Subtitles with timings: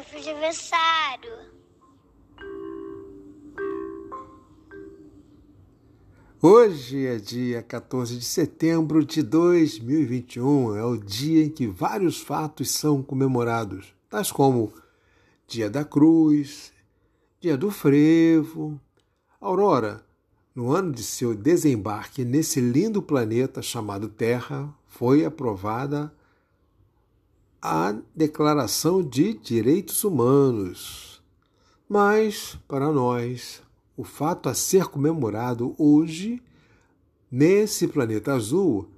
[0.00, 1.52] Feliz aniversário.
[6.40, 12.70] Hoje é dia 14 de setembro de 2021, é o dia em que vários fatos
[12.70, 14.72] são comemorados, tais como
[15.46, 16.72] Dia da Cruz,
[17.38, 18.80] Dia do Frevo.
[19.38, 20.02] Aurora,
[20.54, 26.10] no ano de seu desembarque nesse lindo planeta chamado Terra, foi aprovada
[27.62, 31.22] a Declaração de Direitos Humanos.
[31.88, 33.62] Mas, para nós,
[33.96, 36.42] o fato a ser comemorado hoje,
[37.30, 38.88] nesse planeta azul,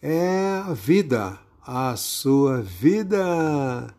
[0.00, 3.92] é a vida, a sua vida.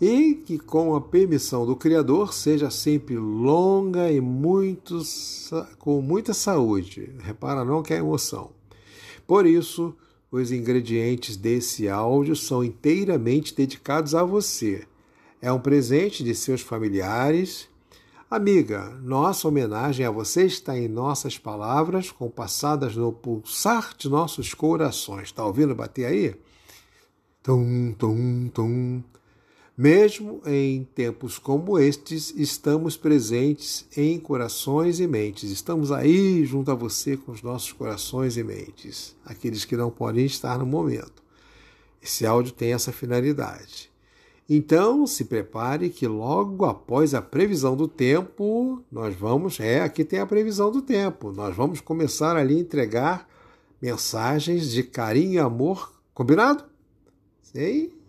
[0.00, 5.00] E que, com a permissão do Criador, seja sempre longa e muito,
[5.76, 7.12] com muita saúde.
[7.18, 8.52] Repara, não que é emoção.
[9.26, 9.96] Por isso,
[10.32, 14.84] os ingredientes desse áudio são inteiramente dedicados a você.
[15.40, 17.70] É um presente de seus familiares
[18.32, 25.24] Amiga, nossa homenagem a você está em nossas palavras, compassadas no pulsar de nossos corações.
[25.24, 26.34] Está ouvindo bater aí?
[27.42, 29.02] Tum, tum, tum.
[29.76, 35.50] Mesmo em tempos como estes, estamos presentes em corações e mentes.
[35.50, 40.26] Estamos aí junto a você com os nossos corações e mentes, aqueles que não podem
[40.26, 41.22] estar no momento.
[42.02, 43.90] Esse áudio tem essa finalidade.
[44.46, 50.18] Então, se prepare que logo após a previsão do tempo, nós vamos, é, aqui tem
[50.18, 51.32] a previsão do tempo.
[51.32, 53.26] Nós vamos começar ali a entregar
[53.80, 56.64] mensagens de carinho e amor, combinado?
[57.40, 58.01] Sei?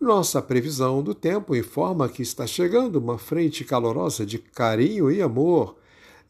[0.00, 5.76] Nossa previsão do tempo informa que está chegando uma frente calorosa de carinho e amor.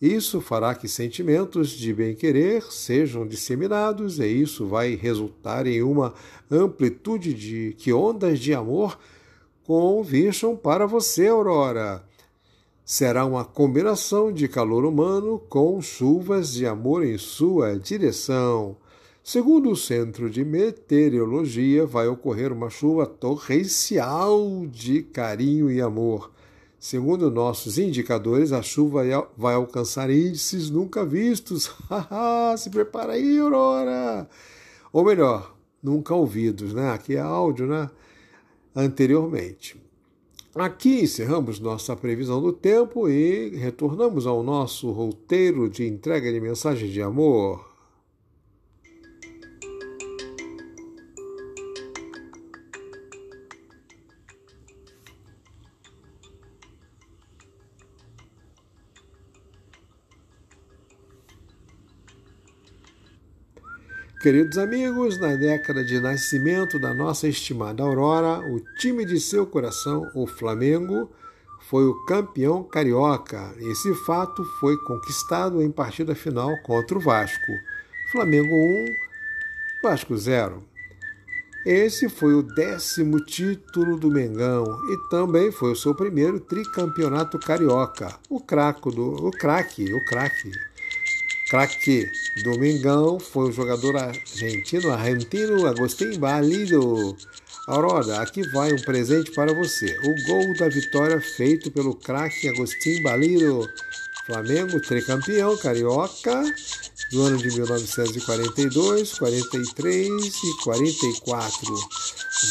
[0.02, 6.12] Isso fará que sentimentos de bem-querer sejam disseminados e isso vai resultar em uma
[6.50, 8.98] amplitude de que ondas de amor
[9.64, 12.04] convirjam para você, Aurora.
[12.84, 18.76] Será uma combinação de calor humano com chuvas de amor em sua direção.
[19.32, 26.32] Segundo o Centro de Meteorologia, vai ocorrer uma chuva torrencial de carinho e amor.
[26.80, 29.02] Segundo nossos indicadores, a chuva
[29.38, 31.72] vai alcançar índices nunca vistos.
[32.58, 34.28] Se prepara aí, Aurora!
[34.92, 36.90] Ou melhor, nunca ouvidos, né?
[36.90, 37.88] Aqui é áudio, né?
[38.74, 39.80] Anteriormente.
[40.56, 46.90] Aqui encerramos nossa previsão do tempo e retornamos ao nosso roteiro de entrega de mensagens
[46.90, 47.69] de amor.
[64.20, 70.10] Queridos amigos, na década de nascimento da nossa estimada Aurora, o time de seu coração,
[70.14, 71.10] o Flamengo,
[71.70, 73.54] foi o campeão carioca.
[73.58, 77.50] Esse fato foi conquistado em partida final contra o Vasco.
[78.12, 78.94] Flamengo 1,
[79.82, 80.62] Vasco 0.
[81.64, 88.18] Esse foi o décimo título do Mengão e também foi o seu primeiro tricampeonato carioca.
[88.28, 90.52] O craque do o craque, o craque
[91.50, 92.08] Craque
[92.44, 97.16] Domingão foi o jogador argentino, argentino Agostinho Balido.
[97.66, 99.98] Aurora, aqui vai um presente para você.
[100.04, 103.68] O gol da vitória feito pelo craque Agostinho Balido.
[104.26, 106.40] Flamengo, tricampeão carioca
[107.10, 111.74] do ano de 1942, 43 e 44.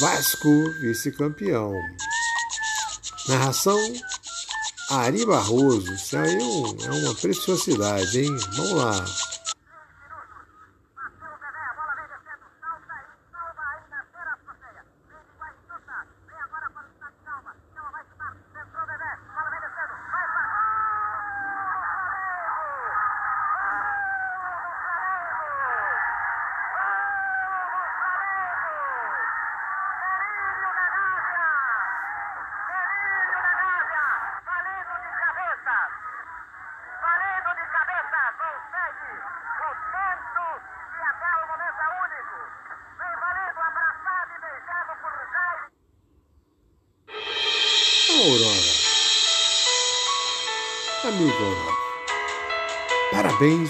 [0.02, 0.50] Vasco,
[0.82, 1.74] vice-campeão.
[3.30, 3.80] Narração
[4.90, 8.36] Ari Barroso, isso aí é, é uma preciosidade, hein?
[8.56, 9.06] Vamos lá.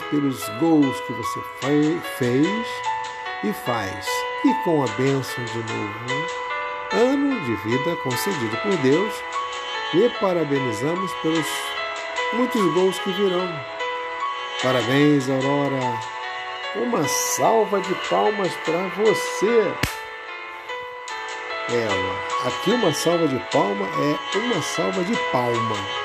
[0.09, 1.41] Pelos gols que você
[2.17, 2.67] fez
[3.43, 4.07] e faz.
[4.45, 6.39] E com a bênção de novo
[6.93, 9.13] ano de vida concedido por Deus,
[9.93, 11.47] e parabenizamos pelos
[12.33, 13.47] muitos gols que virão.
[14.61, 15.99] Parabéns, Aurora!
[16.75, 19.73] Uma salva de palmas para você!
[21.71, 25.98] Ela, aqui uma salva de palma é uma salva de palma.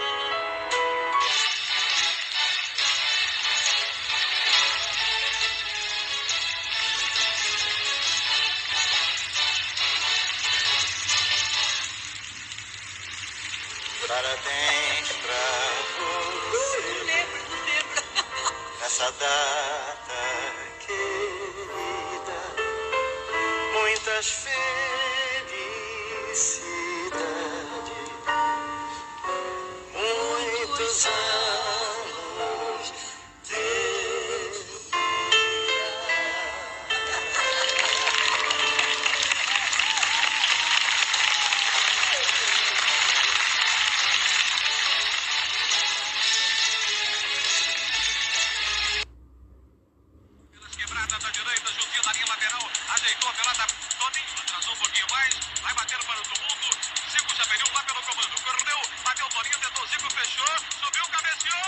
[60.24, 60.46] Fechou,
[60.80, 61.58] subiu, cabeceou,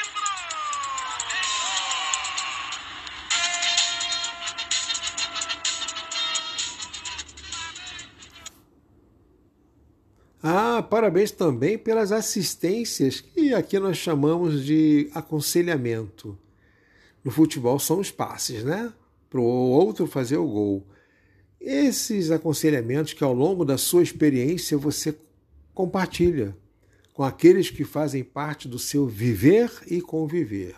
[0.00, 0.36] entrou!
[10.42, 16.38] Ah, parabéns também pelas assistências, que aqui nós chamamos de aconselhamento.
[17.22, 18.92] No futebol são os passes, né?
[19.28, 20.86] Para o outro fazer o gol.
[21.60, 25.18] Esses aconselhamentos que ao longo da sua experiência você
[25.74, 26.56] compartilha
[27.16, 30.76] com aqueles que fazem parte do seu viver e conviver.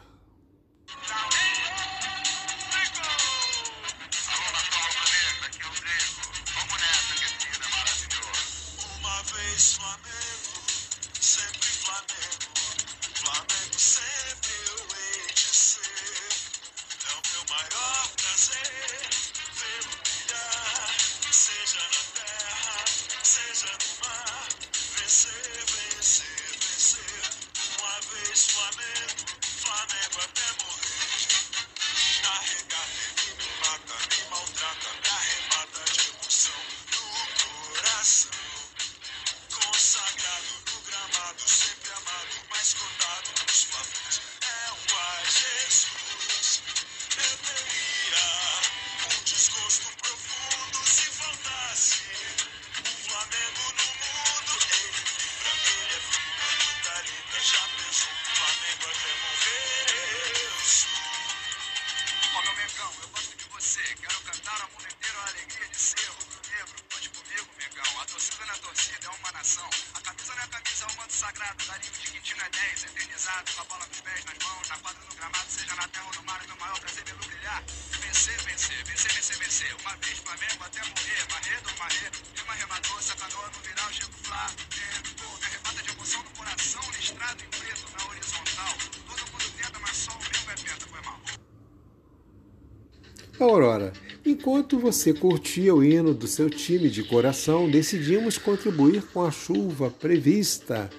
[94.68, 99.90] Enquanto você curtia o hino do seu time de coração, decidimos contribuir com a chuva
[99.90, 100.90] prevista.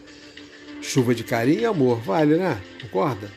[0.81, 2.59] Chuva de carinho e amor, vale, né?
[2.81, 3.31] Concorda?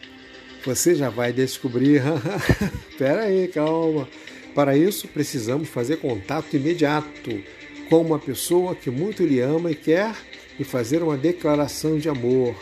[0.65, 2.01] Você já vai descobrir.
[2.89, 4.09] Espera aí, calma.
[4.55, 7.43] Para isso, precisamos fazer contato imediato
[7.91, 10.15] com uma pessoa que muito lhe ama e quer
[10.59, 12.57] e fazer uma declaração de amor,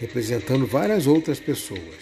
[0.00, 1.99] representando várias outras pessoas.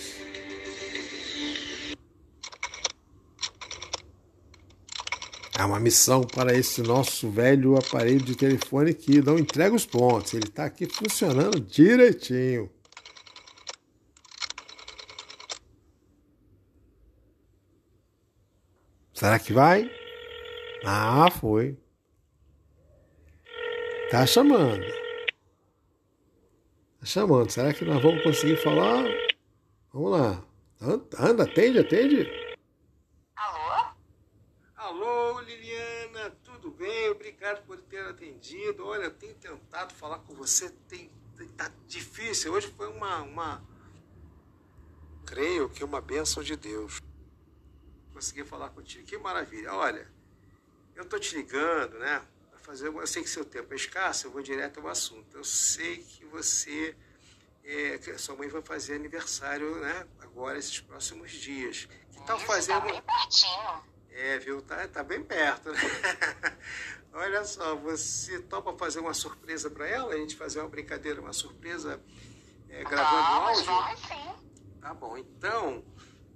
[5.59, 10.33] Há uma missão para esse nosso velho aparelho de telefone que não entrega os pontos.
[10.33, 12.71] Ele está aqui funcionando direitinho.
[19.13, 19.91] Será que vai?
[20.85, 21.77] Ah, foi.
[24.13, 24.87] Tá chamando.
[27.01, 27.51] Tá chamando.
[27.51, 29.05] Será que nós vamos conseguir falar?
[29.93, 30.45] Vamos lá.
[31.19, 32.48] Anda, atende, atende.
[34.99, 35.41] Alô?
[35.43, 37.11] Liliana, tudo bem?
[37.11, 38.85] Obrigado por ter atendido.
[38.85, 41.09] Olha, eu tenho tentado falar com você, tem,
[41.57, 42.53] tá difícil.
[42.53, 43.65] Hoje foi uma, uma,
[45.25, 47.01] creio que uma bênção de Deus.
[48.13, 49.73] Consegui falar contigo, que maravilha.
[49.73, 50.11] Olha,
[50.97, 52.21] eu tô te ligando, né?
[52.51, 55.37] Pra fazer, eu sei que seu tempo é escasso, eu vou direto ao assunto.
[55.37, 56.97] Eu sei que você,
[57.63, 60.09] é, que sua mãe vai fazer aniversário, né?
[60.19, 61.89] Agora, esses próximos dias.
[62.11, 63.98] Que tal fazer Tá bem pertinho.
[64.19, 64.61] É, viu?
[64.61, 65.79] Tá, tá bem perto, né?
[67.15, 70.13] Olha só, você topa fazer uma surpresa para ela?
[70.13, 72.01] A gente fazer uma brincadeira, uma surpresa
[72.69, 73.65] é, gravando Vamos, áudio?
[73.65, 74.35] vamos sim.
[74.81, 75.85] Tá bom, então.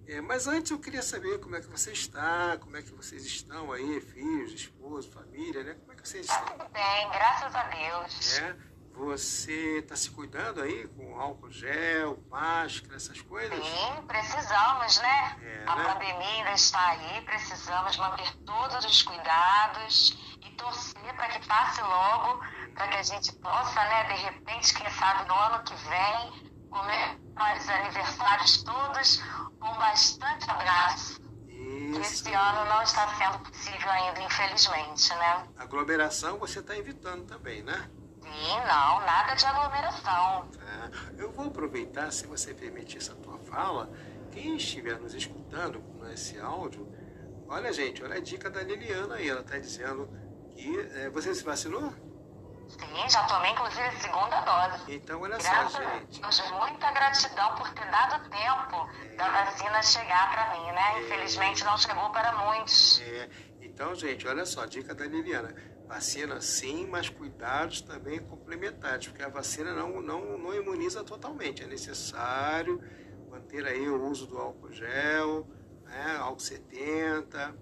[0.07, 3.25] é, mas antes eu queria saber como é que você está, como é que vocês
[3.27, 5.75] estão aí, filhos, esposo, família, né?
[5.75, 6.57] Como é que vocês estão?
[6.57, 8.39] tudo bem, graças a Deus.
[8.39, 8.57] É,
[8.95, 13.65] você está se cuidando aí com álcool gel, máscara, essas coisas?
[13.65, 15.37] Sim, precisamos, né?
[15.43, 15.85] É, a né?
[15.85, 22.45] pandemia ainda está aí, precisamos manter todos os cuidados e torcer para que passe logo,
[22.75, 27.59] para que a gente possa, né, de repente, quem sabe no ano que vem, comemorar
[27.59, 29.23] os aniversários todos
[29.59, 31.21] com bastante abraço.
[31.47, 32.01] Que Isso.
[32.01, 35.49] Esse ano não está sendo possível ainda, infelizmente, né?
[35.57, 37.91] Aglomeração você está evitando também, né?
[38.33, 40.49] Sim, não, nada de aglomeração.
[40.49, 40.91] Tá?
[41.19, 43.91] Eu vou aproveitar, se você permitir essa tua fala,
[44.31, 46.89] quem estiver nos escutando nesse áudio,
[47.47, 50.09] olha gente, olha a dica da Liliana aí, ela está dizendo
[50.57, 51.93] que é, você se vacinou?
[52.69, 54.95] Sim, já tomei inclusive a segunda dose.
[54.95, 56.21] Então olha só, Graças a gente.
[56.21, 61.03] Deus, muita gratidão por ter dado tempo da vacina chegar para mim, né?
[61.03, 63.03] Infelizmente não chegou para muitos.
[63.03, 63.29] É,
[63.61, 65.55] então, gente, olha só, dica da Liliana.
[65.93, 71.63] Vacina sim, mas cuidados também complementares, porque a vacina não, não, não imuniza totalmente.
[71.63, 72.81] É necessário
[73.29, 75.47] manter aí o uso do álcool gel,
[75.85, 77.55] né, álcool 70,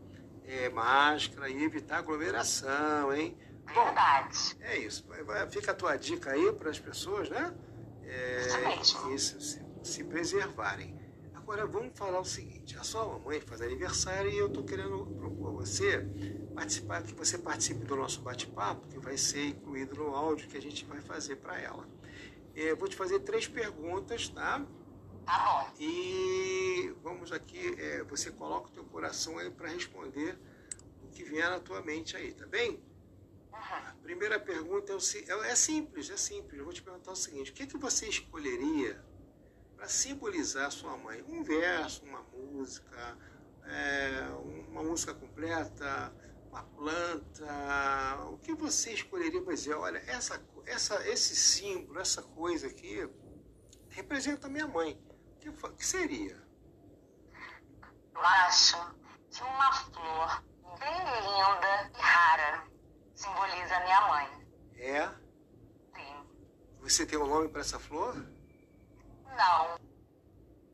[0.45, 3.37] é, máscara e evitar aglomeração, hein?
[3.75, 4.57] Bom, Verdade.
[4.61, 5.05] é isso.
[5.51, 7.53] Fica a tua dica aí para as pessoas, né?
[8.05, 8.81] É,
[9.13, 10.97] Isso se, se preservarem.
[11.35, 15.49] Agora vamos falar o seguinte: a sua mamãe faz aniversário e eu estou querendo propor
[15.49, 16.07] a você
[16.51, 20.63] participar, que você participe do nosso bate-papo, que vai ser incluído no áudio que a
[20.63, 21.89] gente vai fazer para ela.
[22.55, 24.65] É, vou te fazer três perguntas, tá?
[25.25, 25.77] Tá bom.
[25.79, 30.39] E vamos aqui, é, você coloca o teu coração aí para responder
[31.05, 32.83] o que vier na tua mente aí, tá bem?
[33.53, 36.59] A primeira pergunta é, o é, é simples, é simples.
[36.59, 39.05] Eu vou te perguntar o seguinte: o que, que você escolheria
[39.77, 41.23] para simbolizar sua mãe?
[41.29, 43.17] Um verso, uma música,
[43.65, 44.29] é,
[44.69, 46.13] uma música completa,
[46.51, 48.27] uma planta?
[48.31, 49.75] O que você escolheria para dizer?
[49.75, 53.09] Olha, essa, essa, esse símbolo, essa coisa aqui
[53.89, 55.01] representa a minha mãe.
[55.47, 56.37] O que, seria?
[58.15, 58.77] Eu acho
[59.31, 60.45] que uma flor
[60.79, 62.67] bem linda e rara
[63.15, 64.47] simboliza a minha mãe.
[64.77, 65.09] É?
[65.95, 66.27] Sim.
[66.81, 68.15] Você tem um nome para essa flor?
[69.37, 69.79] Não.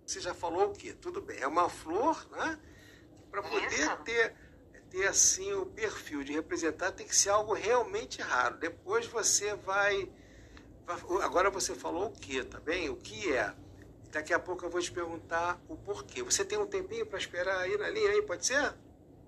[0.04, 0.92] Você já falou o quê?
[0.92, 1.38] Tudo bem.
[1.40, 2.58] É uma flor, né?
[3.30, 3.96] Para poder Isso.
[3.98, 4.36] ter,
[4.96, 8.56] ter assim o perfil de representar, tem que ser algo realmente raro.
[8.56, 10.10] Depois você vai.
[11.22, 12.88] Agora você falou o quê, tá bem?
[12.88, 13.52] O que é?
[14.10, 16.22] Daqui a pouco eu vou te perguntar o porquê.
[16.22, 18.72] Você tem um tempinho para esperar aí na linha aí, pode ser?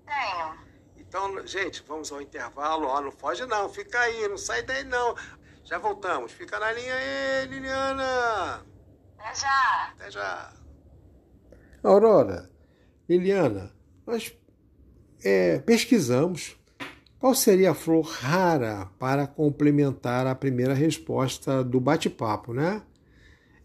[0.07, 0.57] Tenho.
[0.97, 2.87] Então, gente, vamos ao intervalo.
[2.87, 5.15] Ó, não foge não, fica aí, não sai daí não.
[5.63, 6.31] Já voltamos.
[6.31, 8.65] Fica na linha aí, Liliana.
[9.19, 9.93] Até já.
[9.93, 10.53] Até já.
[11.83, 12.49] Aurora,
[13.07, 13.71] Liliana,
[14.07, 14.38] nós
[15.23, 16.57] é, pesquisamos
[17.19, 22.81] qual seria a flor rara para complementar a primeira resposta do bate-papo, né?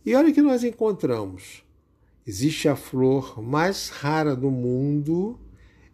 [0.05, 1.63] E olha o que nós encontramos.
[2.27, 5.39] Existe a flor mais rara do mundo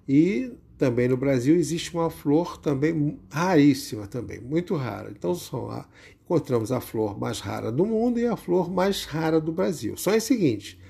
[0.08, 5.10] e também no Brasil existe uma flor também raríssima também, muito rara.
[5.10, 5.32] Então
[5.70, 5.86] a,
[6.24, 9.96] encontramos a flor mais rara do mundo e a flor mais rara do Brasil.
[9.96, 10.80] Só é o seguinte,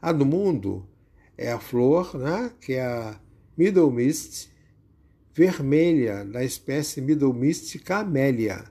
[0.00, 0.86] a do mundo
[1.36, 3.18] é a flor, né, que é a
[3.56, 4.50] Middle Mist
[5.34, 8.64] vermelha, da espécie Middle Mist camélia.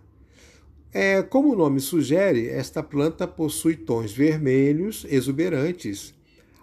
[0.93, 6.13] É, como o nome sugere, esta planta possui tons vermelhos exuberantes.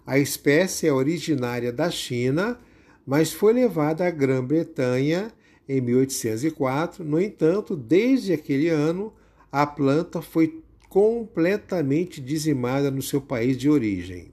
[0.05, 2.59] A espécie é originária da China,
[3.07, 5.33] mas foi levada à Grã-Bretanha
[5.69, 7.05] em 1804.
[7.05, 9.13] No entanto, desde aquele ano,
[9.51, 14.33] a planta foi completamente dizimada no seu país de origem.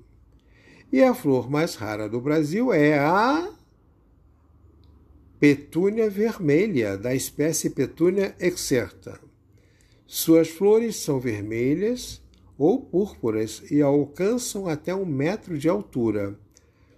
[0.92, 3.50] E a flor mais rara do Brasil é a
[5.46, 9.20] petúnia vermelha, da espécie Petúnia excerta.
[10.08, 12.20] Suas flores são vermelhas
[12.58, 16.36] ou púrpuras e alcançam até um metro de altura.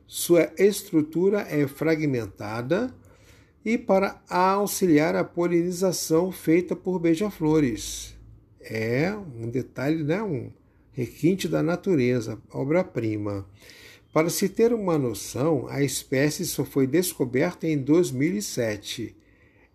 [0.08, 2.96] Sua estrutura é fragmentada
[3.66, 8.16] e para auxiliar a polinização feita por beija-flores.
[8.62, 10.24] É um detalhe, né?
[10.24, 10.54] um
[10.94, 13.46] requinte da natureza, obra-prima.
[14.14, 19.16] Para se ter uma noção, a espécie só foi descoberta em 2007.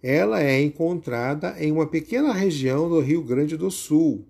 [0.03, 4.25] Ela é encontrada em uma pequena região do Rio Grande do Sul.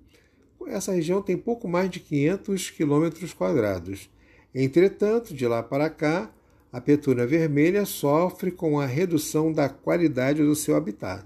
[0.66, 4.10] Essa região tem pouco mais de 500 quilômetros quadrados.
[4.54, 6.30] Entretanto, de lá para cá,
[6.70, 11.24] a petúnia vermelha sofre com a redução da qualidade do seu habitat.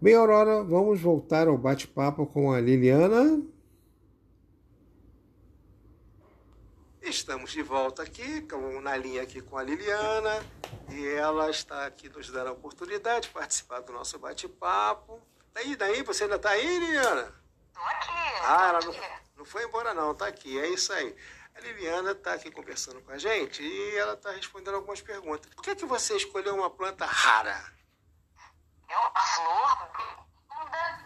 [0.00, 3.42] Bem, Aurora, vamos voltar ao bate-papo com a Liliana.
[7.02, 8.46] Estamos de volta aqui,
[8.80, 10.40] na linha aqui com a Liliana,
[10.88, 15.20] e ela está aqui nos dando a oportunidade de participar do nosso bate-papo.
[15.52, 17.34] Daí, daí, você ainda está aí, Liliana?
[17.66, 18.10] Estou aqui.
[18.44, 18.94] Ah, ela não,
[19.38, 21.14] não foi embora não, está aqui, é isso aí.
[21.56, 25.52] A Liliana está aqui conversando com a gente e ela está respondendo algumas perguntas.
[25.54, 27.64] Por que, que você escolheu uma planta rara?
[28.88, 29.90] É uma flor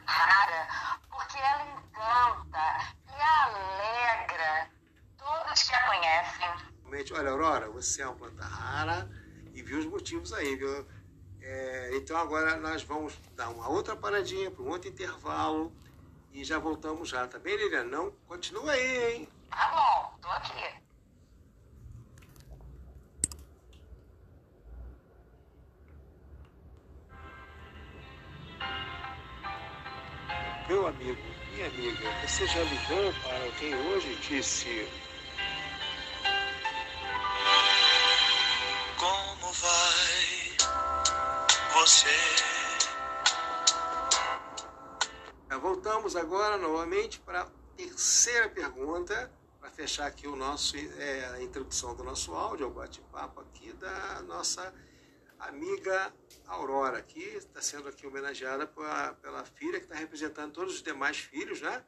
[0.05, 4.75] rara, porque ela encanta e alegra
[5.26, 6.49] todos que a conhecem.
[6.83, 9.11] Realmente, olha, Aurora, você é uma planta rara
[9.52, 10.87] e viu os motivos aí, viu?
[11.40, 15.73] É, então agora nós vamos dar uma outra paradinha para um outro intervalo
[16.33, 17.90] e já voltamos já, tá bem, Liliana?
[17.90, 19.28] Não, continua aí, hein?
[19.50, 20.87] Tá bom, tô aqui.
[30.68, 35.06] Meu amigo, minha amiga, você já ligou para alguém hoje e disse
[41.76, 42.09] você?
[45.61, 49.30] Voltamos agora novamente para a terceira pergunta,
[49.61, 54.23] para fechar aqui o nosso, é, a introdução do nosso áudio, o bate-papo aqui da
[54.23, 54.73] nossa
[55.38, 56.14] amiga
[56.47, 61.18] Aurora, que está sendo aqui homenageada pela, pela filha, que está representando todos os demais
[61.18, 61.85] filhos, né?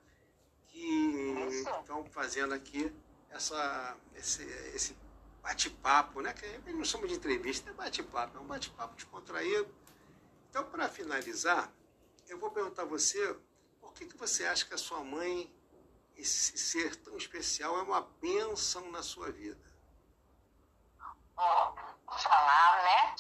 [0.66, 2.92] Que estão fazendo aqui
[3.30, 4.42] essa, esse,
[4.74, 4.94] esse
[5.42, 6.32] bate-papo, né?
[6.32, 9.74] Que não chama de entrevista, é bate-papo, é um bate-papo descontraído.
[10.50, 11.70] Então, para finalizar,
[12.28, 13.36] eu vou perguntar a você,
[13.80, 15.52] por que, que você acha que a sua mãe,
[16.16, 19.60] esse ser tão especial, é uma bênção na sua vida?
[21.36, 23.14] Vou falar, né?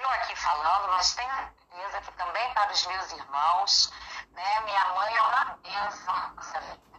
[0.00, 3.92] Eu aqui falando, mas tenho certeza que também para os meus irmãos,
[4.30, 4.60] né?
[4.60, 6.14] Minha mãe é uma bênção,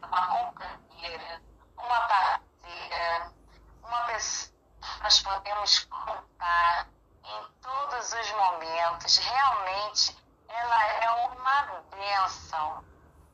[0.04, 1.42] uma companheira,
[1.78, 3.32] uma parceira,
[3.84, 4.57] uma pessoa
[5.02, 6.88] nós podemos contar
[7.23, 9.17] em todos os momentos.
[9.17, 12.84] Realmente, ela é uma bênção.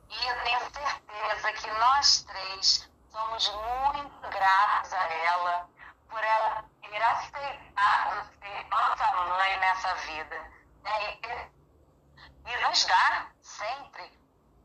[0.09, 5.69] E eu tenho certeza que nós três somos muito gratos a ela
[6.09, 10.51] por ela ter aceitado ser nossa mãe nessa vida.
[10.85, 14.11] E, e nos dá sempre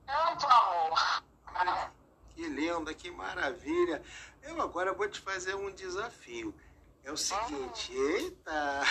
[0.07, 1.22] tanto amor.
[2.35, 4.03] Que linda, que maravilha.
[4.42, 6.55] Eu agora vou te fazer um desafio.
[7.09, 8.83] É o seguinte, eita!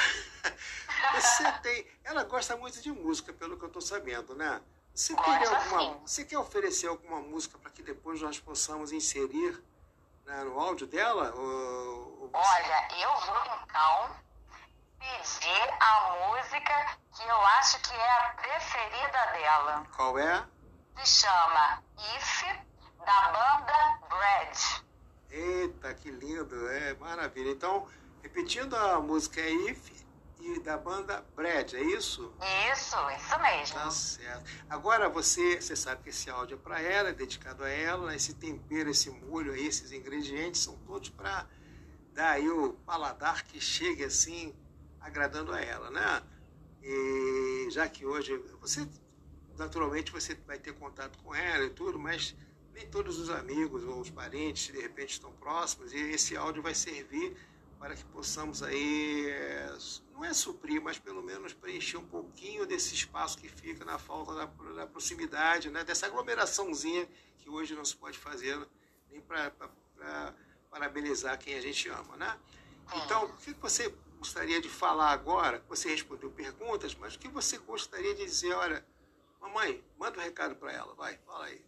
[1.13, 1.87] Você tem.
[2.03, 4.59] Ela gosta muito de música, pelo que eu estou sabendo, né?
[4.91, 5.99] Você teria alguma.
[5.99, 9.63] Você quer oferecer alguma música para que depois nós possamos inserir
[10.25, 11.31] né, no áudio dela?
[11.35, 14.15] Ou, ou Olha, eu vou então
[14.97, 19.87] pedir a música que eu acho que é a preferida dela.
[19.95, 20.43] Qual é?
[21.03, 21.83] Se chama
[22.15, 22.41] If,
[23.05, 24.87] da banda Bread.
[25.29, 27.51] Eita, que lindo, é maravilha.
[27.51, 27.87] Então,
[28.21, 29.97] repetindo a música é If
[30.39, 32.33] e da banda Brad, é isso?
[32.71, 33.75] Isso, isso mesmo.
[33.75, 34.43] Tá certo.
[34.69, 38.33] Agora você, você sabe que esse áudio é para ela, é dedicado a ela, esse
[38.35, 41.47] tempero, esse molho aí, esses ingredientes são todos para
[42.13, 44.55] dar aí o paladar que chegue assim,
[44.99, 46.23] agradando a ela, né?
[46.81, 48.87] E já que hoje você
[49.57, 52.35] naturalmente você vai ter contato com ela e tudo, mas
[52.73, 56.75] nem todos os amigos ou os parentes de repente estão próximos e esse áudio vai
[56.75, 57.35] servir
[57.79, 59.77] para que possamos aí é,
[60.11, 64.33] não é suprir, mas pelo menos preencher um pouquinho desse espaço que fica na falta
[64.33, 65.83] da, da proximidade, né?
[65.83, 68.67] dessa aglomeraçãozinha que hoje não se pode fazer
[69.09, 69.51] nem para
[70.69, 72.37] parabenizar quem a gente ama, né?
[72.93, 75.63] Então, o que você gostaria de falar agora?
[75.67, 78.53] Você respondeu perguntas, mas o que você gostaria de dizer?
[78.53, 78.85] Olha,
[79.39, 81.65] mamãe, manda um recado para ela, vai, fala aí.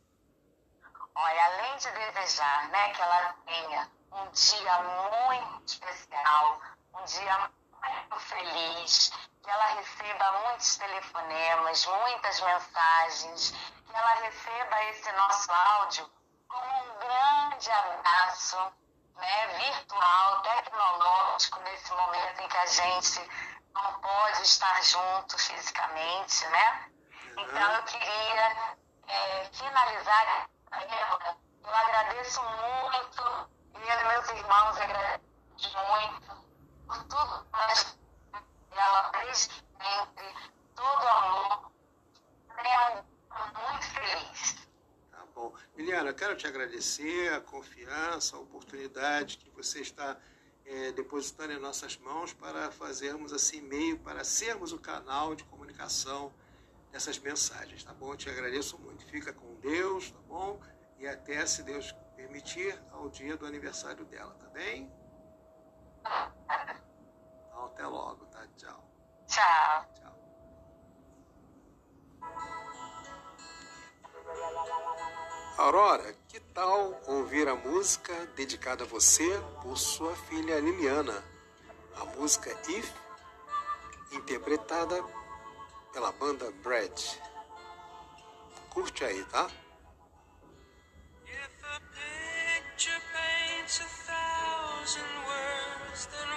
[1.15, 6.62] Olha, além de desejar né, que ela tenha um dia muito especial,
[6.93, 7.52] um dia
[7.84, 16.10] muito feliz, que ela receba muitos telefonemas, muitas mensagens, que ela receba esse nosso áudio
[16.48, 18.74] como um grande abraço
[19.15, 23.30] né, virtual, tecnológico, nesse momento em que a gente
[23.74, 26.89] não pode estar junto fisicamente, né?
[27.38, 28.76] Então eu queria
[29.08, 30.50] é, finalizar.
[30.72, 33.50] Eu agradeço muito,
[33.81, 35.21] e meus irmãos agradecem
[35.57, 36.49] muito
[36.85, 37.45] por tudo
[38.69, 41.71] que ela desde sempre, todo amor.
[42.57, 44.67] É muito feliz.
[45.11, 45.53] Tá bom.
[45.77, 50.17] Liliana, eu quero te agradecer a confiança, a oportunidade que você está
[50.65, 56.33] é, depositando em nossas mãos para fazermos assim meio, para sermos o canal de comunicação
[56.91, 58.11] dessas mensagens, tá bom?
[58.11, 59.05] Eu te agradeço muito.
[59.05, 60.59] Fica com Deus, tá bom?
[60.97, 61.95] E até, se Deus
[62.29, 64.91] permitir, ao dia do aniversário dela, tá bem?
[67.47, 68.47] Então, até logo, tá?
[68.55, 68.83] Tchau.
[69.27, 69.85] Tchau.
[69.95, 70.15] Tchau.
[75.57, 79.27] Aurora, que tal ouvir a música dedicada a você
[79.61, 81.23] por sua filha Liliana?
[81.99, 82.93] A música If,
[84.11, 85.03] interpretada
[85.91, 87.01] pela banda Brad.
[88.69, 89.49] Curte aí, tá?
[94.97, 96.28] words than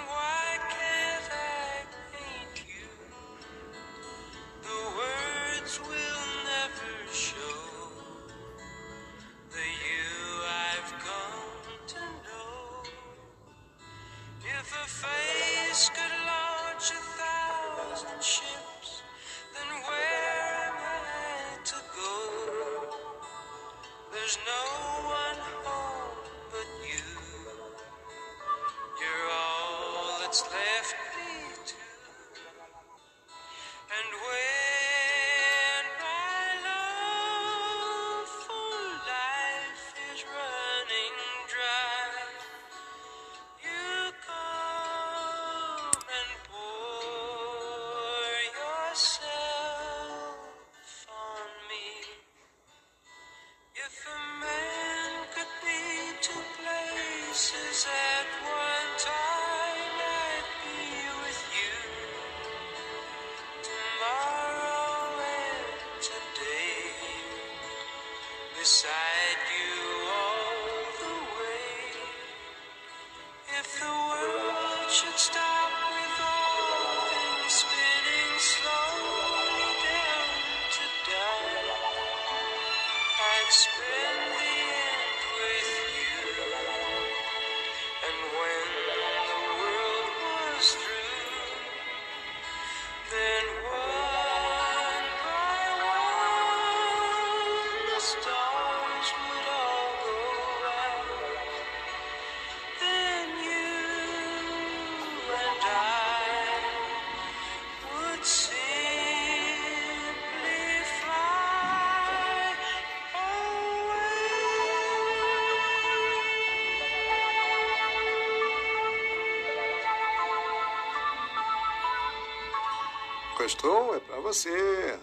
[123.53, 123.95] Gostou?
[123.95, 124.99] É pra você.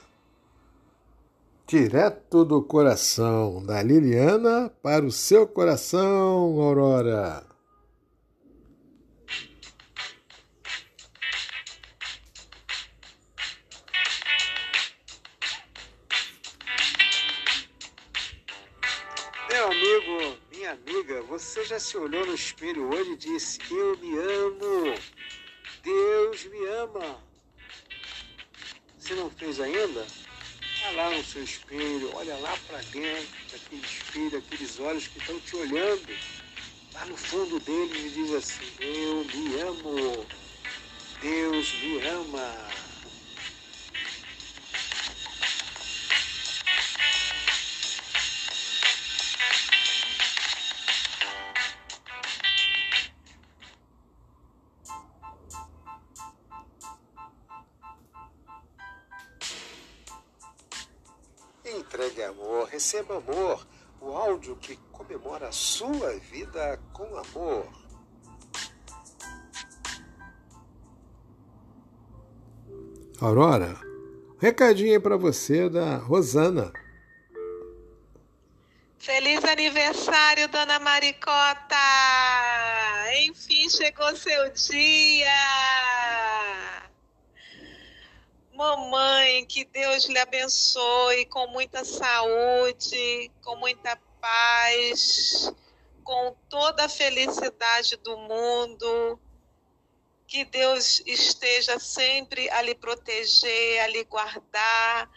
[1.67, 7.47] Direto do coração, da Liliana para o seu coração, Aurora.
[19.49, 24.19] Meu amigo, minha amiga, você já se olhou no espelho hoje e disse: Eu me
[24.19, 24.95] amo.
[25.85, 27.30] Deus me ama.
[29.11, 30.07] Se não fez ainda?
[30.85, 35.37] Vá lá no seu espelho, olha lá para dentro daquele espelho, aqueles olhos que estão
[35.41, 36.07] te olhando.
[36.95, 40.27] Lá no fundo deles e diz assim: Eu me amo.
[41.21, 42.70] Deus me ama.
[62.91, 63.65] Receba amor.
[64.01, 67.69] O áudio que comemora a sua vida com amor.
[73.21, 73.79] Aurora,
[74.41, 76.73] recadinho aí para você da Rosana.
[78.99, 81.77] Feliz aniversário, dona Maricota!
[83.27, 85.31] Enfim, chegou seu dia!
[89.47, 95.53] Que Deus lhe abençoe com muita saúde, com muita paz,
[96.05, 99.21] com toda a felicidade do mundo.
[100.27, 105.11] Que Deus esteja sempre a lhe proteger, a lhe guardar.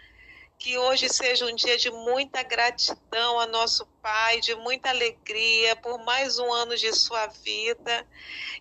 [0.58, 6.04] Que hoje seja um dia de muita gratidão a nosso Pai, de muita alegria por
[6.04, 8.06] mais um ano de sua vida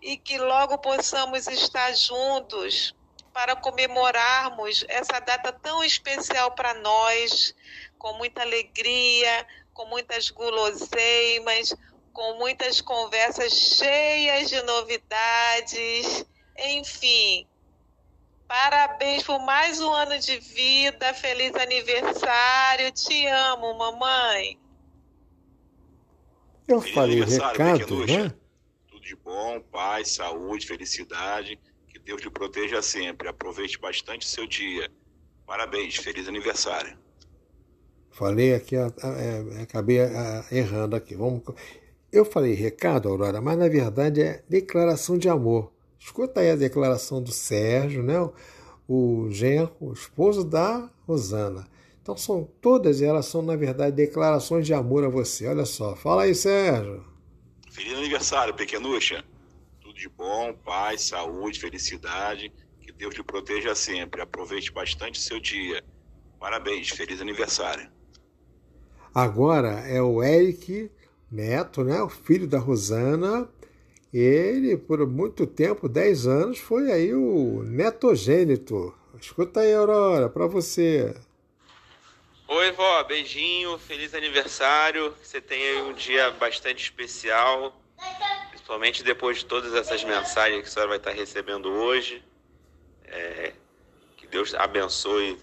[0.00, 2.94] e que logo possamos estar juntos
[3.32, 7.54] para comemorarmos essa data tão especial para nós,
[7.98, 11.74] com muita alegria, com muitas guloseimas,
[12.12, 16.26] com muitas conversas cheias de novidades.
[16.58, 17.46] Enfim,
[18.46, 21.14] parabéns por mais um ano de vida.
[21.14, 22.92] Feliz aniversário.
[22.92, 24.58] Te amo, mamãe.
[26.68, 28.34] Eu Feliz falei aniversário, recado, né?
[28.88, 31.58] Tudo de bom, paz, saúde, felicidade.
[32.04, 33.28] Deus lhe proteja sempre.
[33.28, 34.90] Aproveite bastante o seu dia.
[35.46, 36.96] Parabéns, feliz aniversário.
[38.10, 41.14] Falei aqui, a- é, acabei a- errando aqui.
[41.14, 41.42] Vamos...
[42.12, 45.72] Eu falei recado, Aurora, mas na verdade é declaração de amor.
[45.98, 48.16] Escuta aí a declaração do Sérgio, né?
[48.86, 51.66] O genro, o esposo da Rosana.
[52.02, 55.46] Então são todas elas são na verdade declarações de amor a você.
[55.46, 57.02] Olha só, fala aí, Sérgio.
[57.70, 59.24] Feliz aniversário, pequenucha.
[60.02, 62.52] De bom, paz, saúde, felicidade.
[62.80, 64.20] Que Deus lhe proteja sempre.
[64.20, 65.80] Aproveite bastante o seu dia.
[66.40, 67.88] Parabéns, feliz aniversário.
[69.14, 70.90] Agora é o Eric
[71.30, 72.02] Neto, né?
[72.02, 73.48] O filho da Rosana.
[74.12, 78.92] Ele, por muito tempo, 10 anos, foi aí o netogênito.
[79.20, 81.14] Escuta aí, Aurora, para você.
[82.48, 85.12] Oi, vó, beijinho, feliz aniversário.
[85.12, 87.80] Que você tenha aí um dia bastante especial,
[88.72, 92.24] principalmente depois de todas essas mensagens que a senhora vai estar recebendo hoje.
[93.04, 93.52] É,
[94.16, 95.38] que Deus abençoe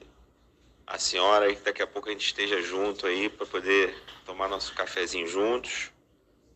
[0.88, 4.48] a senhora e que daqui a pouco a gente esteja junto aí para poder tomar
[4.48, 5.92] nosso cafezinho juntos.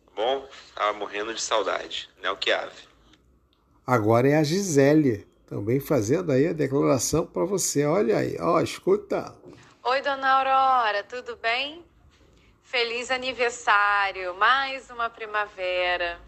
[0.06, 0.48] Tá bom?
[0.74, 2.88] Tava morrendo de saudade, né, o que ave.
[3.86, 7.86] Agora é a Gisele, também fazendo aí a declaração para você.
[7.86, 9.32] Olha aí, ó, escuta.
[9.84, 11.84] Oi, dona Aurora, tudo bem?
[12.64, 16.18] Feliz aniversário, mais uma primavera.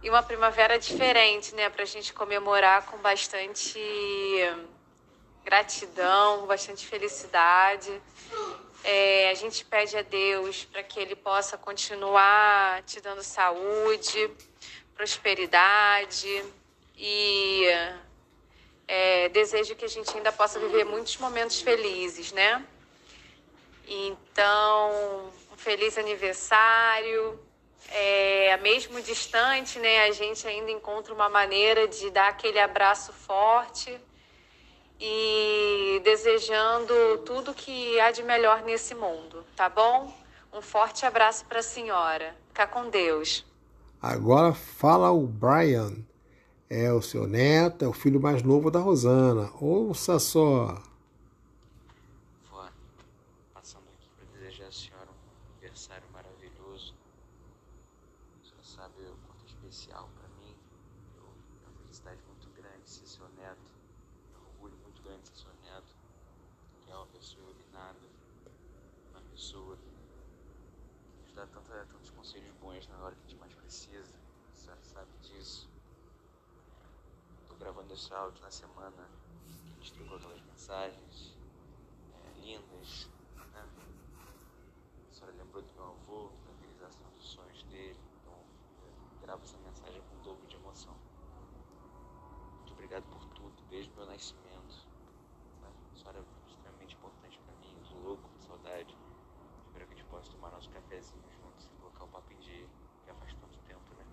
[0.00, 1.68] E uma primavera diferente, né?
[1.68, 3.80] Pra gente comemorar com bastante
[5.44, 8.00] gratidão, bastante felicidade.
[8.84, 14.30] É, a gente pede a Deus para que Ele possa continuar te dando saúde,
[14.94, 16.44] prosperidade
[16.96, 17.64] e
[18.86, 22.64] é, desejo que a gente ainda possa viver muitos momentos felizes, né?
[23.84, 27.47] Então, um feliz aniversário.
[27.90, 30.04] É, mesmo distante, né?
[30.04, 33.98] A gente ainda encontra uma maneira de dar aquele abraço forte
[35.00, 40.12] e desejando tudo que há de melhor nesse mundo, tá bom?
[40.52, 42.36] Um forte abraço para a senhora.
[42.48, 43.44] Fica com Deus.
[44.00, 45.92] Agora fala o Brian.
[46.70, 49.50] É o seu neto, é o filho mais novo da Rosana.
[49.58, 50.82] Ouça só.
[52.50, 52.68] Vó,
[53.54, 56.94] passando aqui para desejar à senhora um aniversário maravilhoso.
[58.36, 60.54] A senhora sabe o quanto é especial para mim.
[61.16, 63.64] Eu, é uma felicidade muito grande ser seu neto.
[64.34, 65.96] É um orgulho muito grande ser seu neto.
[66.84, 67.98] Que é uma pessoa iluminada.
[69.10, 69.88] Uma pessoa que
[71.24, 74.12] nos dá tanta, tantos conselhos bons na hora que a gente mais precisa.
[74.52, 75.66] A senhora sabe disso.
[77.42, 79.08] Estou gravando esse áudio na semana
[79.42, 81.36] que a gente trocou aquelas mensagens
[82.14, 83.08] é, lindas,
[83.52, 83.68] né?
[85.10, 89.56] A senhora lembrou do meu avô, da realização dos sonhos dele, então eu gravo essa
[89.58, 90.94] mensagem com um dobro de emoção.
[92.58, 94.88] Muito obrigado por tudo, desde meu nascimento.
[95.62, 98.96] A senhora é extremamente importante pra mim, eu louco com saudade.
[99.66, 102.66] Espero que a gente possa tomar nosso cafezinho juntos e colocar o papo em dia,
[103.04, 104.04] que faz tanto tempo, né?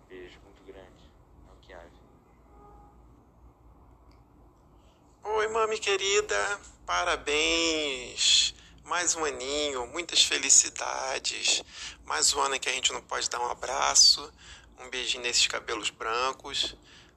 [0.00, 1.10] Um beijo muito grande,
[1.48, 1.96] é o que ave.
[5.24, 8.54] Oi, mami querida, parabéns!
[8.84, 11.64] Mais um aninho, muitas felicidades.
[12.04, 14.32] Mais um ano em que a gente não pode dar um abraço,
[14.78, 16.76] um beijinho nesses cabelos brancos.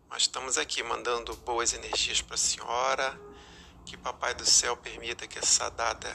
[0.10, 3.22] Mas estamos aqui mandando boas energias para a senhora.
[3.86, 6.12] Que Papai do Céu permita que essa data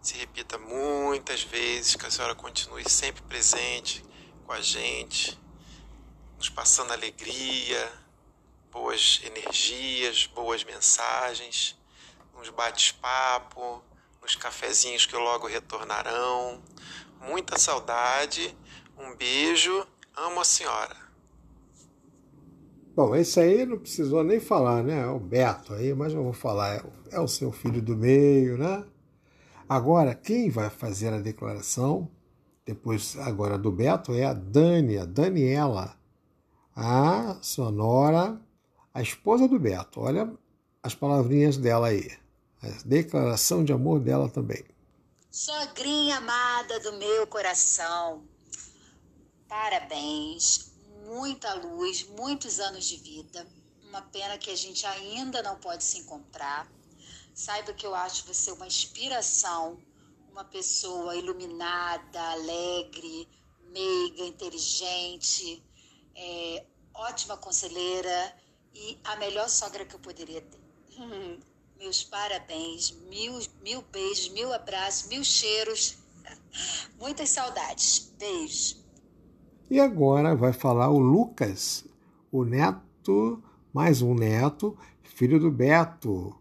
[0.00, 4.02] se repita muitas vezes, que a senhora continue sempre presente
[4.46, 5.38] com a gente,
[6.38, 7.92] nos passando alegria,
[8.70, 11.78] boas energias, boas mensagens,
[12.34, 13.84] uns bate-papo,
[14.22, 16.62] nos cafezinhos que logo retornarão.
[17.20, 18.56] Muita saudade,
[18.96, 21.03] um beijo, amo a senhora.
[22.94, 25.00] Bom, esse aí não precisou nem falar, né?
[25.02, 26.76] É o Beto aí, mas eu vou falar.
[26.76, 28.84] É o- É o seu filho do meio, né?
[29.68, 32.08] Agora, quem vai fazer a declaração,
[32.66, 35.96] depois agora do Beto, é a Dani, a Daniela,
[36.76, 38.40] a sonora,
[38.94, 40.00] a esposa do Beto.
[40.00, 40.32] Olha
[40.82, 42.10] as palavrinhas dela aí.
[42.62, 44.64] A declaração de amor dela também.
[45.30, 48.26] Sogrinha amada do meu coração,
[49.48, 50.73] parabéns,
[51.04, 53.46] muita luz, muitos anos de vida.
[53.88, 56.70] Uma pena que a gente ainda não pode se encontrar.
[57.34, 59.78] Saiba que eu acho você uma inspiração,
[60.30, 63.28] uma pessoa iluminada, alegre,
[63.70, 65.62] meiga, inteligente,
[66.14, 68.36] é, ótima conselheira
[68.72, 70.60] e a melhor sogra que eu poderia ter.
[71.76, 75.96] Meus parabéns, mil, mil beijos, mil abraços, mil cheiros,
[76.98, 78.12] muitas saudades.
[78.16, 78.83] Beijo.
[79.70, 81.84] E agora vai falar o Lucas,
[82.30, 86.38] o neto, mais um neto, filho do Beto.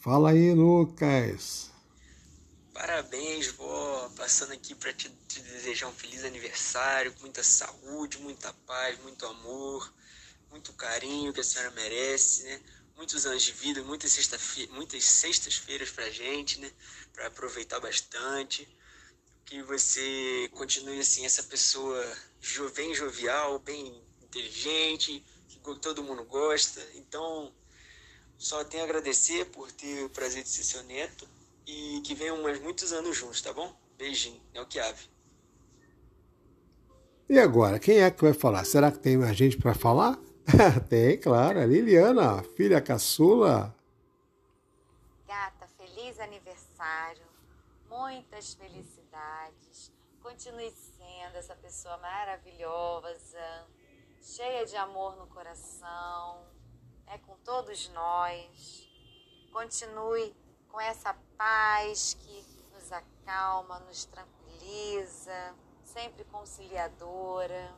[0.00, 1.70] Fala aí, Lucas.
[2.74, 4.10] Parabéns, vó.
[4.14, 9.24] Passando aqui para te, te, desejar um feliz aniversário, com muita saúde, muita paz, muito
[9.24, 9.92] amor,
[10.50, 12.60] muito carinho que a senhora merece, né?
[12.94, 14.38] Muitos anos de vida, muitas, sexta
[14.72, 16.70] muitas sextas-feiras pra gente, né?
[17.14, 18.68] Para aproveitar bastante.
[19.50, 22.00] Que você continue assim, essa pessoa
[22.72, 26.80] bem jovial, bem inteligente, que todo mundo gosta.
[26.94, 27.52] Então,
[28.38, 31.28] só tenho a agradecer por ter o prazer de ser seu neto
[31.66, 33.76] e que venham mais muitos anos juntos, tá bom?
[33.98, 35.08] Beijinho, é o que ave.
[37.28, 38.64] E agora, quem é que vai falar?
[38.64, 40.16] Será que tem mais gente para falar?
[40.88, 43.74] tem, claro, a Liliana, filha caçula.
[45.26, 47.26] Gata, feliz aniversário,
[47.88, 48.99] muitas felicidades.
[50.22, 53.68] Continue sendo essa pessoa maravilhosa,
[54.22, 56.46] cheia de amor no coração,
[57.06, 58.88] é com todos nós.
[59.52, 60.34] Continue
[60.68, 65.54] com essa paz que nos acalma, nos tranquiliza,
[65.84, 67.74] sempre conciliadora.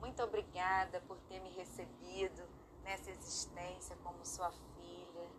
[0.00, 2.42] Muito obrigada por ter me recebido
[2.82, 5.30] nessa existência como sua filha.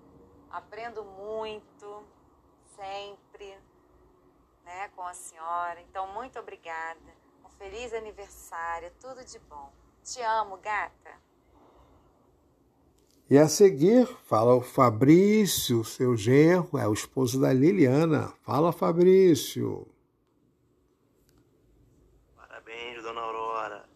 [0.49, 2.07] Aprendo muito,
[2.75, 3.59] sempre,
[4.67, 5.81] né, com a senhora.
[5.81, 6.99] Então, muito obrigada.
[7.45, 9.71] Um feliz aniversário, tudo de bom.
[10.03, 11.25] Te amo, gata.
[13.29, 18.33] E a seguir, fala o Fabrício, seu genro, é o esposo da Liliana.
[18.41, 19.87] Fala, Fabrício.
[22.35, 23.89] Parabéns, dona Aurora.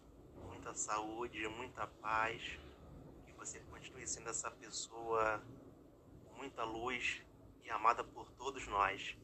[0.48, 2.58] Muita saúde, muita paz.
[3.26, 5.42] Que você continue sendo essa pessoa
[6.26, 7.22] com muita luz
[7.64, 9.16] e amada por todos nós.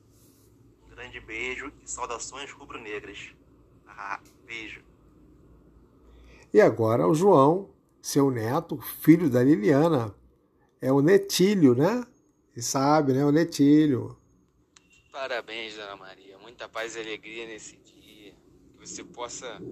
[0.98, 3.30] Grande beijo e saudações rubro-negras.
[3.86, 4.82] Ah, beijo.
[6.52, 7.70] E agora o João,
[8.02, 10.12] seu neto, filho da Liliana.
[10.80, 12.04] É o Netílio, né?
[12.52, 13.24] Você sabe, né?
[13.24, 14.18] O Netílio.
[15.12, 16.36] Parabéns, Dona Maria.
[16.38, 18.34] Muita paz e alegria nesse dia.
[18.72, 19.62] Que você possa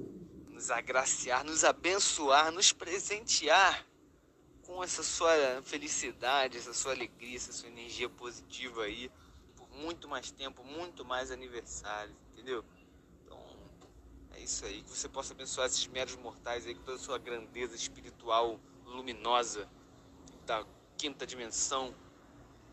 [0.49, 3.85] nos agraciar, nos abençoar, nos presentear
[4.65, 9.11] com essa sua felicidade, essa sua alegria, essa sua energia positiva aí
[9.81, 12.65] muito mais tempo, muito mais aniversários, entendeu?
[14.33, 17.17] É isso aí, que você possa abençoar esses meros mortais aí com toda a sua
[17.17, 19.67] grandeza espiritual luminosa
[20.45, 20.65] da
[20.97, 21.95] quinta dimensão.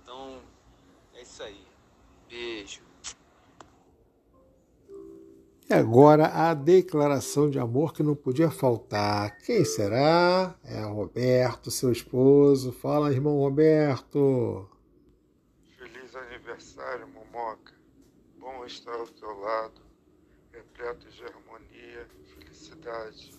[0.02, 0.42] Então,
[1.14, 1.66] é isso aí.
[2.28, 2.82] Beijo.
[5.70, 9.38] E agora a declaração de amor que não podia faltar.
[9.38, 10.56] Quem será?
[10.66, 12.74] É o Roberto, seu esposo.
[12.74, 14.70] Fala, irmão Roberto.
[16.54, 17.74] Aniversário, Momoca.
[18.38, 19.82] Bom estar ao teu lado
[20.52, 23.34] repleto de harmonia felicidade.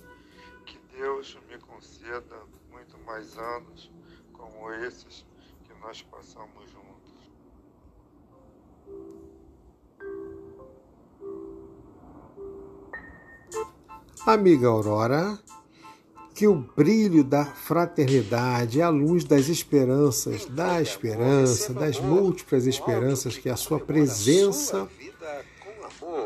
[0.66, 3.92] Que Deus me conceda muito mais anos
[4.32, 5.24] como esses
[5.62, 7.30] que nós passamos juntos.
[14.26, 15.38] Amiga Aurora,
[16.34, 23.48] que o brilho da fraternidade, a luz das esperanças, da esperança, das múltiplas esperanças que
[23.48, 24.88] a sua presença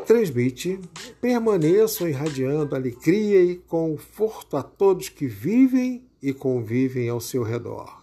[0.07, 0.79] transmite,
[1.21, 7.98] permaneçam irradiando alegria e conforto a todos que vivem e convivem ao seu redor.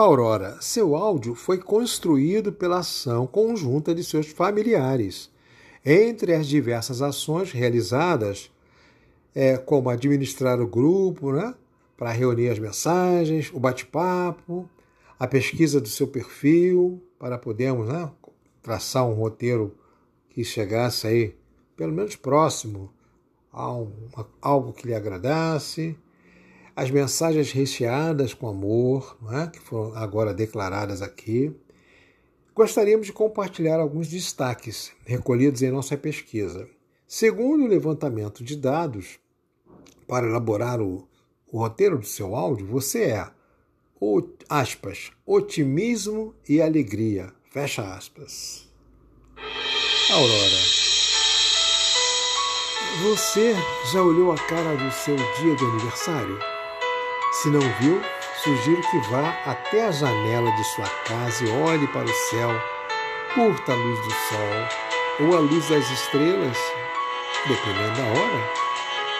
[0.00, 5.30] Aurora, seu áudio foi construído pela ação conjunta de seus familiares.
[5.84, 8.50] Entre as diversas ações realizadas,
[9.34, 11.54] é, como administrar o grupo, né,
[11.98, 14.66] para reunir as mensagens, o bate-papo,
[15.18, 18.10] a pesquisa do seu perfil, para podermos né,
[18.62, 19.76] traçar um roteiro
[20.30, 21.36] que chegasse aí,
[21.76, 22.90] pelo menos próximo,
[23.52, 25.94] a um, a algo que lhe agradasse,
[26.74, 31.54] as mensagens recheadas com amor, né, que foram agora declaradas aqui.
[32.54, 36.68] Gostaríamos de compartilhar alguns destaques recolhidos em nossa pesquisa.
[37.06, 39.18] Segundo o levantamento de dados,
[40.06, 41.08] para elaborar o,
[41.50, 43.30] o roteiro do seu áudio, você é,
[44.00, 48.68] o, aspas, otimismo e alegria, fecha aspas.
[50.10, 50.80] Aurora,
[53.02, 53.54] você
[53.92, 56.49] já olhou a cara do seu dia de aniversário?
[57.32, 58.02] Se não viu,
[58.42, 62.50] sugiro que vá até a janela de sua casa e olhe para o céu,
[63.34, 66.58] curta a luz do sol ou a luz das estrelas,
[67.46, 68.50] dependendo da hora,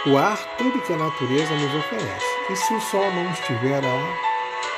[0.07, 2.27] o ar, tudo que a natureza nos oferece.
[2.51, 4.17] E se o sol não estiver lá,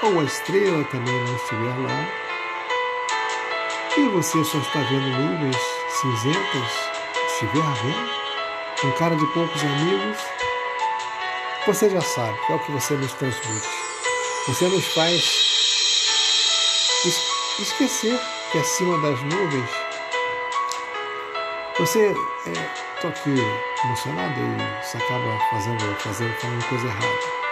[0.03, 2.09] ou a estrela também não estiver lá,
[3.97, 5.57] e você só está vendo nuvens
[5.89, 6.91] cinzentas,
[7.29, 8.11] estiver vendo,
[8.81, 10.19] com cara de poucos amigos,
[11.67, 13.69] você já sabe que é o que você nos transmite.
[14.49, 15.23] Você nos faz
[17.05, 17.21] es
[17.61, 18.19] esquecer
[18.51, 19.71] que acima das nuvens
[21.79, 22.15] você
[22.47, 23.35] é, aqui
[23.85, 27.43] emocionado e você acaba fazendo, fazendo, falando coisa errada.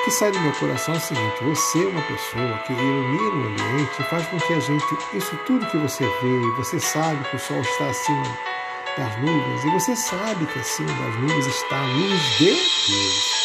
[0.00, 3.34] O que sai do meu coração é o seguinte: você é uma pessoa que ilumina
[3.34, 4.84] o ambiente e faz com que a gente,
[5.14, 8.52] isso tudo que você vê, você sabe que o sol está acima
[8.96, 13.42] das nuvens, e você sabe que acima das nuvens está a luz de Deus.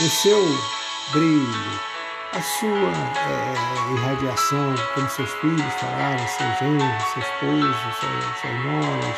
[0.00, 0.42] O seu
[1.12, 1.80] brilho,
[2.32, 2.92] a sua
[3.28, 9.16] é, irradiação, como seus filhos falaram, seus genros, seus esposos, suas, suas noras,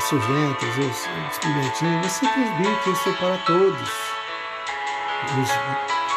[0.00, 3.90] seus netos, os, os pimentinhos, você transmite isso para todos.
[5.36, 5.50] Nos,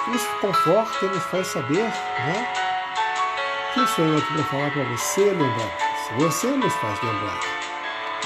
[0.07, 2.53] nos conforta e nos faz saber, né?
[3.73, 5.77] Quem sou eu aqui para falar para você lembrar?
[6.17, 7.58] Você nos faz lembrar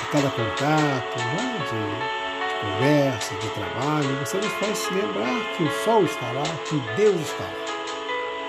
[0.03, 1.57] de cada contato, né?
[1.69, 1.77] de,
[2.49, 7.19] de conversa, de trabalho, você nos faz lembrar que o sol está lá, que Deus
[7.21, 7.63] está lá.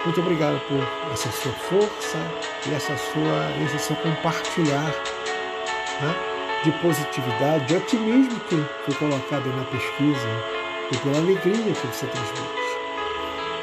[0.04, 2.18] Muito obrigado por essa sua força
[2.66, 4.92] e essa sua, esse seu compartilhar
[6.00, 6.14] né?
[6.64, 10.28] de positividade, de otimismo que foi colocado na pesquisa
[10.92, 12.64] e pela alegria que você transmite.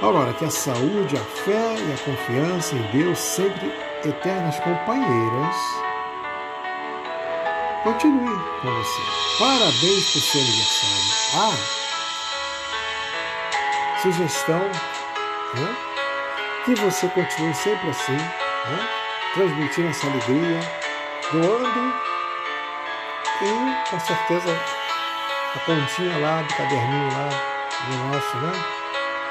[0.01, 3.71] Aurora, que a saúde, a fé e a confiança em Deus, sempre
[4.03, 5.55] eternas companheiras,
[7.83, 9.01] continue com você.
[9.39, 11.11] Parabéns por seu aniversário.
[11.35, 11.57] Ah,
[14.01, 14.59] sugestão,
[15.55, 15.75] né?
[16.65, 18.89] que você continue sempre assim, né?
[19.33, 20.59] transmitindo essa alegria,
[21.31, 21.93] doando
[23.41, 24.55] e com certeza
[25.55, 27.29] a pontinha lá do caderninho lá
[27.87, 28.51] do nosso né,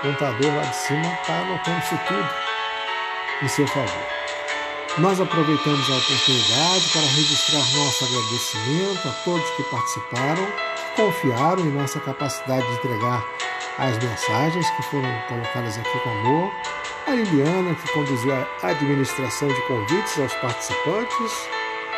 [0.03, 2.29] contador lá de cima está anotando isso tudo
[3.43, 4.20] em seu favor.
[4.99, 10.47] Nós aproveitamos a oportunidade para registrar nosso agradecimento a todos que participaram,
[10.97, 13.25] confiaram em nossa capacidade de entregar
[13.79, 16.53] as mensagens que foram colocadas aqui com amor,
[17.07, 21.49] a Liliana, que conduziu a administração de convites aos participantes,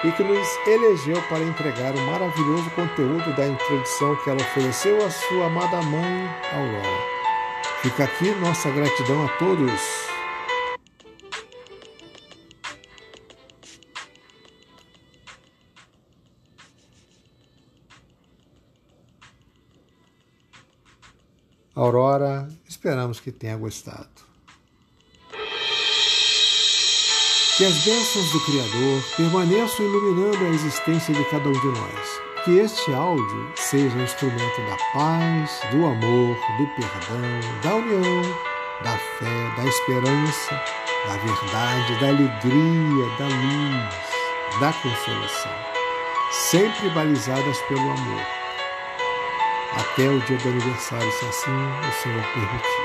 [0.05, 5.11] e que nos elegeu para entregar o maravilhoso conteúdo da introdução que ela ofereceu à
[5.11, 7.03] sua amada mãe Aurora.
[7.83, 10.12] Fica aqui nossa gratidão a todos.
[21.75, 24.09] Aurora, esperamos que tenha gostado.
[27.57, 32.21] Que as bênçãos do Criador permaneçam iluminando a existência de cada um de nós.
[32.45, 38.23] Que este áudio seja um instrumento da paz, do amor, do perdão, da união,
[38.83, 45.53] da fé, da esperança da verdade, da alegria, da luz, da consolação,
[46.31, 48.23] sempre balizadas pelo amor,
[49.73, 52.82] até o dia do aniversário, se assim o Senhor permitir.